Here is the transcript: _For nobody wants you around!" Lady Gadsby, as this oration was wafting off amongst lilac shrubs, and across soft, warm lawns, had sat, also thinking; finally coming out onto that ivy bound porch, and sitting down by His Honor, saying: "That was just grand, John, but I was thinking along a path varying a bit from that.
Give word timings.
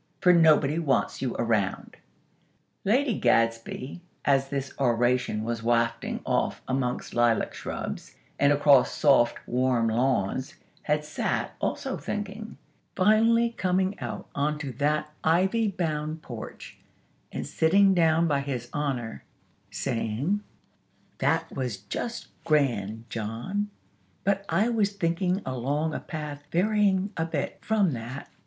_For 0.19 0.33
nobody 0.33 0.79
wants 0.79 1.21
you 1.21 1.35
around!" 1.37 1.95
Lady 2.83 3.13
Gadsby, 3.19 4.01
as 4.25 4.49
this 4.49 4.73
oration 4.79 5.43
was 5.43 5.61
wafting 5.61 6.21
off 6.25 6.59
amongst 6.67 7.13
lilac 7.13 7.53
shrubs, 7.53 8.15
and 8.39 8.51
across 8.51 8.91
soft, 8.91 9.37
warm 9.47 9.89
lawns, 9.89 10.55
had 10.81 11.05
sat, 11.05 11.51
also 11.59 11.97
thinking; 11.97 12.57
finally 12.95 13.51
coming 13.51 13.99
out 13.99 14.27
onto 14.33 14.71
that 14.77 15.11
ivy 15.23 15.67
bound 15.67 16.23
porch, 16.23 16.79
and 17.31 17.45
sitting 17.45 17.93
down 17.93 18.27
by 18.27 18.39
His 18.39 18.69
Honor, 18.73 19.23
saying: 19.69 20.41
"That 21.19 21.55
was 21.55 21.77
just 21.77 22.29
grand, 22.43 23.03
John, 23.11 23.69
but 24.23 24.45
I 24.49 24.67
was 24.67 24.93
thinking 24.93 25.43
along 25.45 25.93
a 25.93 25.99
path 25.99 26.41
varying 26.51 27.11
a 27.17 27.25
bit 27.27 27.59
from 27.63 27.91
that. 27.91 28.31